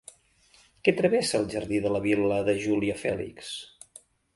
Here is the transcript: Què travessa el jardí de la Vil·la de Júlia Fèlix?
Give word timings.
Què 0.87 0.93
travessa 1.01 1.37
el 1.41 1.47
jardí 1.57 1.83
de 1.85 1.95
la 1.97 2.03
Vil·la 2.09 2.43
de 2.51 2.59
Júlia 2.67 3.01
Fèlix? 3.07 3.57